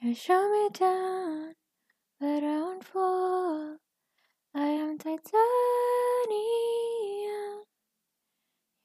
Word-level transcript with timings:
You 0.00 0.16
show 0.16 0.48
me 0.48 0.72
down, 0.72 1.60
but 2.16 2.40
I 2.40 2.56
won't 2.64 2.80
fall. 2.88 3.76
I 4.56 4.72
am 4.80 4.96
titanium. 4.96 5.28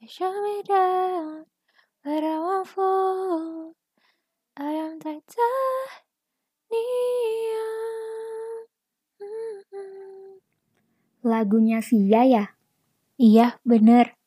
You 0.04 0.11
show 0.11 0.36
me 0.43 0.59
down, 0.68 1.47
but 2.04 2.20
I 2.20 2.36
won't 2.36 2.68
fall. 2.68 3.79
I 4.59 4.75
am 4.75 5.00
titanium. 5.00 5.23
Mm-mm. 9.23 10.43
Lagunya 11.23 11.79
Sia 11.79 12.27
ya? 12.27 12.60
Iya, 13.16 13.55
bener. 13.63 14.19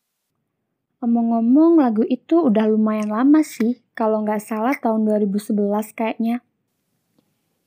Ngomong-ngomong 1.05 1.84
lagu 1.84 2.00
itu 2.09 2.48
udah 2.48 2.64
lumayan 2.64 3.12
lama 3.12 3.45
sih, 3.45 3.84
kalau 3.92 4.25
nggak 4.25 4.41
salah 4.41 4.73
tahun 4.80 5.05
2011 5.05 5.92
kayaknya. 5.92 6.48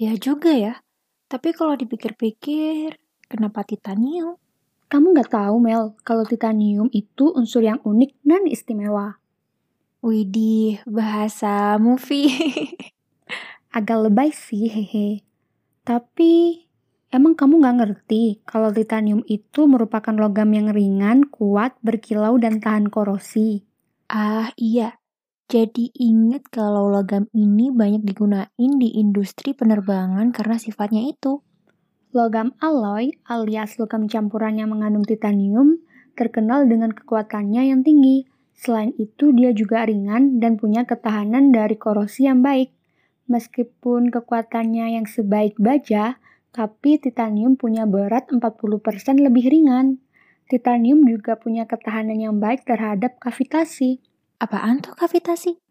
Ya 0.02 0.18
juga 0.18 0.50
ya. 0.50 0.82
Tapi 1.30 1.54
kalau 1.54 1.78
dipikir-pikir, 1.78 2.98
kenapa 3.30 3.62
titanium? 3.62 4.34
Kamu 4.90 5.14
nggak 5.14 5.30
tahu 5.30 5.62
Mel, 5.62 5.94
kalau 6.02 6.26
titanium 6.26 6.90
itu 6.90 7.30
unsur 7.38 7.62
yang 7.62 7.78
unik 7.86 8.18
dan 8.26 8.50
istimewa. 8.50 9.22
Widih, 10.02 10.82
bahasa 10.90 11.78
movie. 11.78 12.34
Agak 13.78 14.10
lebay 14.10 14.34
sih, 14.34 14.74
hehe. 14.74 15.22
Tapi 15.86 16.66
emang 17.14 17.38
kamu 17.38 17.62
nggak 17.62 17.78
ngerti 17.86 18.42
kalau 18.42 18.74
titanium 18.74 19.22
itu 19.30 19.70
merupakan 19.70 20.18
logam 20.18 20.50
yang 20.50 20.74
ringan, 20.74 21.30
kuat, 21.30 21.78
berkilau, 21.86 22.42
dan 22.42 22.58
tahan 22.58 22.90
korosi. 22.90 23.70
ah, 24.10 24.50
iya. 24.58 25.01
Jadi 25.52 25.92
inget 26.00 26.48
kalau 26.48 26.88
logam 26.88 27.28
ini 27.36 27.76
banyak 27.76 28.08
digunain 28.08 28.72
di 28.80 28.96
industri 28.96 29.52
penerbangan 29.52 30.32
karena 30.32 30.56
sifatnya 30.56 31.04
itu. 31.04 31.44
Logam 32.16 32.56
alloy 32.64 33.20
alias 33.28 33.76
logam 33.76 34.08
campuran 34.08 34.56
yang 34.56 34.72
mengandung 34.72 35.04
titanium 35.04 35.84
terkenal 36.16 36.64
dengan 36.72 36.96
kekuatannya 36.96 37.68
yang 37.68 37.84
tinggi. 37.84 38.32
Selain 38.56 38.96
itu, 38.96 39.36
dia 39.36 39.52
juga 39.52 39.84
ringan 39.84 40.40
dan 40.40 40.56
punya 40.56 40.88
ketahanan 40.88 41.52
dari 41.52 41.76
korosi 41.76 42.32
yang 42.32 42.40
baik. 42.40 42.72
Meskipun 43.28 44.08
kekuatannya 44.08 44.96
yang 44.96 45.04
sebaik 45.04 45.60
baja, 45.60 46.16
tapi 46.56 46.96
titanium 46.96 47.60
punya 47.60 47.84
berat 47.84 48.32
40% 48.32 48.40
lebih 49.20 49.52
ringan. 49.52 50.00
Titanium 50.48 51.04
juga 51.04 51.36
punya 51.36 51.68
ketahanan 51.68 52.16
yang 52.16 52.40
baik 52.40 52.64
terhadap 52.64 53.20
kavitasi. 53.20 54.00
Apaan 54.42 54.82
tuh 54.82 54.98
kavitasi? 54.98 55.62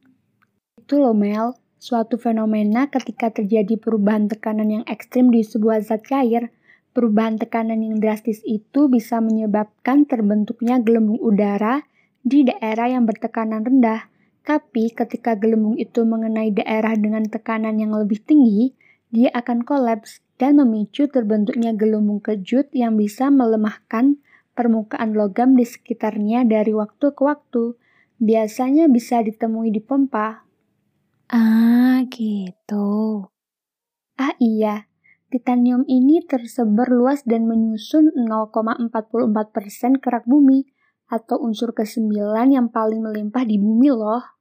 Itu 0.78 1.02
loh 1.02 1.10
Mel, 1.10 1.58
suatu 1.82 2.22
fenomena 2.22 2.86
ketika 2.86 3.34
terjadi 3.34 3.74
perubahan 3.74 4.30
tekanan 4.30 4.70
yang 4.70 4.84
ekstrim 4.86 5.34
di 5.34 5.42
sebuah 5.42 5.82
zat 5.82 6.06
cair. 6.06 6.54
Perubahan 6.94 7.34
tekanan 7.34 7.82
yang 7.82 7.98
drastis 7.98 8.38
itu 8.46 8.86
bisa 8.86 9.18
menyebabkan 9.18 10.06
terbentuknya 10.06 10.78
gelembung 10.78 11.18
udara 11.18 11.82
di 12.22 12.46
daerah 12.46 12.94
yang 12.94 13.10
bertekanan 13.10 13.66
rendah. 13.66 14.06
Tapi 14.46 14.94
ketika 14.94 15.34
gelembung 15.34 15.74
itu 15.74 16.06
mengenai 16.06 16.54
daerah 16.54 16.94
dengan 16.94 17.26
tekanan 17.26 17.74
yang 17.74 17.90
lebih 17.90 18.22
tinggi, 18.22 18.78
dia 19.10 19.34
akan 19.34 19.66
kolaps 19.66 20.22
dan 20.38 20.62
memicu 20.62 21.10
terbentuknya 21.10 21.74
gelembung 21.74 22.22
kejut 22.22 22.70
yang 22.70 22.94
bisa 22.94 23.34
melemahkan 23.34 24.22
permukaan 24.54 25.18
logam 25.18 25.58
di 25.58 25.66
sekitarnya 25.66 26.46
dari 26.46 26.70
waktu 26.70 27.10
ke 27.10 27.22
waktu. 27.26 27.74
Biasanya 28.20 28.84
bisa 28.92 29.24
ditemui 29.24 29.72
di 29.72 29.80
pompa. 29.80 30.44
Ah, 31.32 32.04
gitu. 32.12 33.24
Ah 34.20 34.36
iya, 34.36 34.84
titanium 35.32 35.88
ini 35.88 36.20
tersebar 36.28 36.92
luas 36.92 37.24
dan 37.24 37.48
menyusun 37.48 38.12
0,44% 38.12 38.92
kerak 40.04 40.28
bumi 40.28 40.68
atau 41.08 41.40
unsur 41.40 41.72
kesembilan 41.72 42.52
yang 42.52 42.68
paling 42.68 43.00
melimpah 43.00 43.48
di 43.48 43.56
bumi 43.56 43.88
loh. 43.88 44.36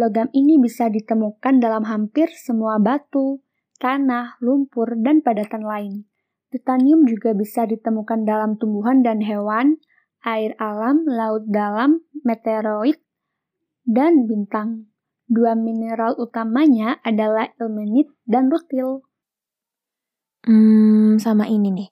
Logam 0.00 0.32
ini 0.32 0.56
bisa 0.56 0.88
ditemukan 0.88 1.60
dalam 1.60 1.84
hampir 1.84 2.32
semua 2.32 2.80
batu, 2.80 3.44
tanah, 3.84 4.40
lumpur, 4.40 4.96
dan 4.96 5.20
padatan 5.20 5.62
lain. 5.62 5.94
Titanium 6.50 7.04
juga 7.04 7.36
bisa 7.36 7.68
ditemukan 7.68 8.24
dalam 8.24 8.56
tumbuhan 8.56 9.04
dan 9.04 9.20
hewan, 9.20 9.76
air 10.24 10.56
alam, 10.56 11.04
laut 11.04 11.44
dalam, 11.46 12.02
meteoroid, 12.24 12.98
dan 13.84 14.24
bintang. 14.24 14.88
Dua 15.24 15.56
mineral 15.56 16.16
utamanya 16.20 17.00
adalah 17.00 17.52
ilmenit 17.60 18.08
dan 18.28 18.48
rutil. 18.52 19.04
Hmm, 20.44 21.16
sama 21.16 21.48
ini 21.48 21.72
nih. 21.72 21.88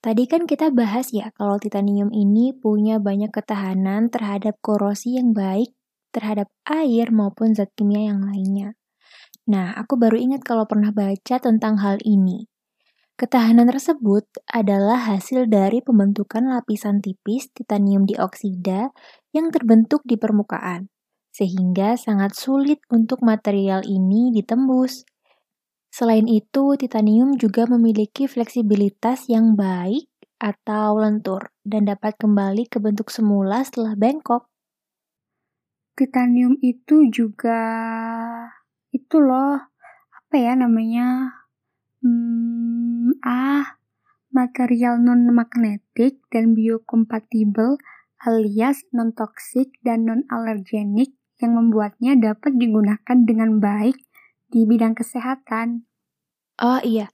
Tadi 0.00 0.24
kan 0.24 0.48
kita 0.48 0.72
bahas 0.72 1.12
ya 1.12 1.28
kalau 1.36 1.60
titanium 1.60 2.08
ini 2.08 2.56
punya 2.56 2.96
banyak 2.96 3.28
ketahanan 3.28 4.08
terhadap 4.08 4.56
korosi 4.64 5.20
yang 5.20 5.36
baik 5.36 5.76
terhadap 6.10 6.50
air 6.66 7.14
maupun 7.14 7.54
zat 7.54 7.70
kimia 7.78 8.10
yang 8.10 8.26
lainnya. 8.26 8.74
Nah, 9.46 9.74
aku 9.78 9.96
baru 9.96 10.18
ingat 10.18 10.42
kalau 10.42 10.66
pernah 10.66 10.90
baca 10.90 11.36
tentang 11.38 11.78
hal 11.80 12.02
ini. 12.02 12.49
Ketahanan 13.20 13.68
tersebut 13.68 14.24
adalah 14.48 14.96
hasil 15.12 15.44
dari 15.44 15.84
pembentukan 15.84 16.40
lapisan 16.40 17.04
tipis 17.04 17.52
titanium 17.52 18.08
dioksida 18.08 18.96
yang 19.36 19.52
terbentuk 19.52 20.00
di 20.08 20.16
permukaan, 20.16 20.88
sehingga 21.28 22.00
sangat 22.00 22.32
sulit 22.32 22.80
untuk 22.88 23.20
material 23.20 23.84
ini 23.84 24.32
ditembus. 24.32 25.04
Selain 25.92 26.24
itu, 26.32 26.80
titanium 26.80 27.36
juga 27.36 27.68
memiliki 27.68 28.24
fleksibilitas 28.24 29.28
yang 29.28 29.52
baik 29.52 30.08
atau 30.40 30.96
lentur 30.96 31.52
dan 31.60 31.92
dapat 31.92 32.16
kembali 32.16 32.72
ke 32.72 32.80
bentuk 32.80 33.12
semula 33.12 33.60
setelah 33.60 34.00
bengkok. 34.00 34.48
Titanium 35.92 36.56
itu 36.64 37.04
juga 37.12 37.60
itu 38.96 39.20
loh, 39.20 39.60
apa 40.08 40.34
ya 40.40 40.56
namanya? 40.56 41.36
Hmm, 42.00 42.59
ah, 43.24 43.78
material 44.30 45.02
non-magnetik 45.02 46.22
dan 46.30 46.54
biokompatibel 46.54 47.76
alias 48.20 48.84
non-toksik 48.92 49.80
dan 49.80 50.04
non-alergenik 50.06 51.16
yang 51.40 51.56
membuatnya 51.56 52.14
dapat 52.20 52.52
digunakan 52.60 53.18
dengan 53.24 53.58
baik 53.58 53.96
di 54.52 54.68
bidang 54.68 54.92
kesehatan. 54.92 55.88
Oh 56.60 56.80
iya, 56.84 57.08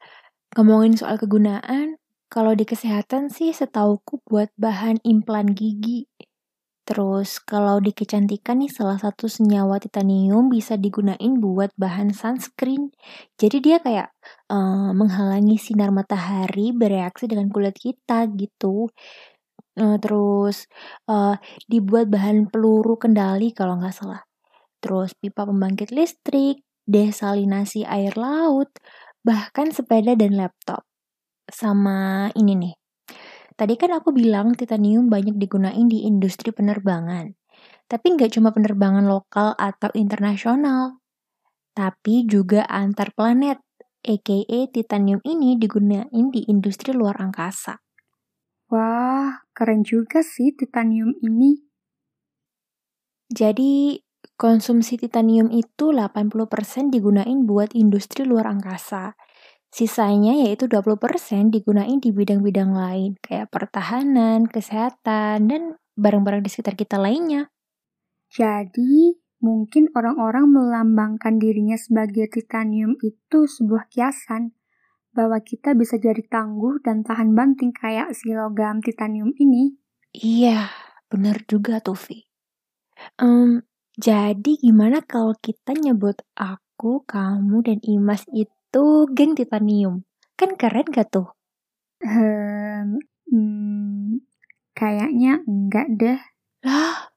ngomongin 0.59 0.99
soal 0.99 1.15
kegunaan, 1.15 2.03
kalau 2.27 2.59
di 2.59 2.67
kesehatan 2.67 3.31
sih 3.31 3.55
setauku 3.55 4.19
buat 4.27 4.51
bahan 4.59 4.99
implan 5.07 5.55
gigi. 5.55 6.11
Terus 6.87 7.43
kalau 7.43 7.83
di 7.83 7.91
kecantikan 7.91 8.63
nih 8.63 8.71
salah 8.71 8.95
satu 8.95 9.27
senyawa 9.27 9.83
titanium 9.83 10.47
bisa 10.47 10.79
digunain 10.79 11.43
buat 11.43 11.75
bahan 11.75 12.15
sunscreen. 12.15 12.95
Jadi 13.35 13.59
dia 13.59 13.83
kayak 13.83 14.15
uh, 14.55 14.95
menghalangi 14.95 15.59
sinar 15.59 15.91
matahari 15.91 16.71
bereaksi 16.71 17.27
dengan 17.27 17.51
kulit 17.51 17.75
kita 17.75 18.31
gitu. 18.39 18.87
Uh, 19.77 19.99
terus 19.99 20.71
uh, 21.11 21.35
dibuat 21.67 22.07
bahan 22.07 22.47
peluru 22.55 22.95
kendali 22.95 23.51
kalau 23.51 23.83
nggak 23.83 23.93
salah. 23.93 24.23
Terus 24.79 25.11
pipa 25.19 25.43
pembangkit 25.43 25.91
listrik, 25.91 26.63
desalinasi 26.87 27.83
air 27.83 28.15
laut, 28.15 28.71
bahkan 29.27 29.75
sepeda 29.75 30.15
dan 30.15 30.39
laptop. 30.39 30.87
Sama 31.51 32.31
ini 32.39 32.55
nih. 32.55 32.86
Tadi 33.57 33.75
kan 33.81 33.89
aku 33.97 34.13
bilang 34.13 34.53
titanium 34.53 35.09
banyak 35.09 35.41
digunain 35.41 35.89
di 35.89 36.05
industri 36.05 36.53
penerbangan. 36.53 37.33
Tapi 37.89 38.07
nggak 38.13 38.37
cuma 38.37 38.53
penerbangan 38.53 39.09
lokal 39.09 39.57
atau 39.57 39.89
internasional. 39.97 41.01
Tapi 41.73 42.29
juga 42.29 42.69
antar 42.69 43.17
planet, 43.17 43.57
aka 44.05 44.61
titanium 44.69 45.25
ini 45.25 45.57
digunain 45.57 46.27
di 46.29 46.45
industri 46.53 46.93
luar 46.93 47.17
angkasa. 47.17 47.81
Wah, 48.69 49.49
keren 49.57 49.81
juga 49.89 50.21
sih 50.21 50.53
titanium 50.53 51.17
ini. 51.25 51.57
Jadi, 53.33 53.99
konsumsi 54.37 55.01
titanium 55.01 55.49
itu 55.49 55.91
80% 55.97 56.93
digunain 56.93 57.49
buat 57.49 57.73
industri 57.73 58.23
luar 58.29 58.47
angkasa. 58.53 59.17
Sisanya 59.77 60.33
yaitu 60.33 60.73
20% 60.73 61.53
digunain 61.53 62.01
di 62.01 62.09
bidang-bidang 62.09 62.73
lain, 62.73 63.21
kayak 63.21 63.53
pertahanan, 63.53 64.49
kesehatan, 64.49 65.53
dan 65.53 65.77
barang-barang 66.01 66.41
di 66.41 66.49
sekitar 66.49 66.81
kita 66.81 66.97
lainnya. 66.97 67.53
Jadi, 68.33 69.21
mungkin 69.45 69.93
orang-orang 69.93 70.49
melambangkan 70.49 71.37
dirinya 71.37 71.77
sebagai 71.77 72.25
titanium 72.33 72.97
itu 73.05 73.45
sebuah 73.45 73.93
kiasan, 73.93 74.57
bahwa 75.13 75.45
kita 75.45 75.77
bisa 75.77 76.01
jadi 76.01 76.25
tangguh 76.25 76.81
dan 76.81 77.05
tahan 77.05 77.37
banting 77.37 77.77
kayak 77.77 78.17
si 78.17 78.33
logam 78.33 78.81
titanium 78.81 79.37
ini. 79.37 79.77
Iya, 80.17 80.73
bener 81.13 81.45
juga 81.45 81.85
tuh, 81.85 82.01
Vi. 82.01 82.25
Um, 83.21 83.61
jadi 84.01 84.57
gimana 84.57 85.05
kalau 85.05 85.37
kita 85.37 85.77
nyebut 85.77 86.25
aku, 86.33 87.05
kamu, 87.05 87.61
dan 87.61 87.79
Imas 87.85 88.25
itu 88.33 88.56
itu 88.77 89.09
geng 89.17 89.33
titanium. 89.33 90.05
Kan 90.37 90.53
keren 90.61 90.85
gak 90.93 91.09
tuh? 91.09 91.33
Hmm, 92.05 93.01
hmm, 93.33 94.21
kayaknya 94.77 95.41
enggak 95.49 95.89
deh. 95.97 96.21
Lah, 96.61 97.09